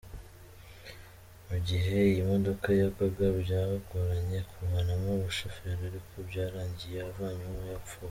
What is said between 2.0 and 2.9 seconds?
iyi modoka